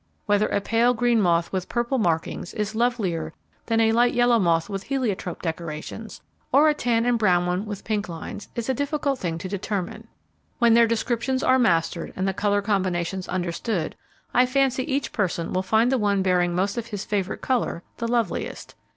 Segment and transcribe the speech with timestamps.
[0.25, 3.35] Whether a pale green moth with purple markings is lovelier
[3.67, 7.83] than a light yellow moth with heliotrope decorations; or a tan and brown one with
[7.83, 10.07] pink lines, is a difficult thing to determine.
[10.57, 13.95] When their descriptions are mastered, and the colour combinations understood,
[14.33, 18.07] I fancy each person will find the one bearing most of his favourite colour the
[18.07, 18.73] loveliest.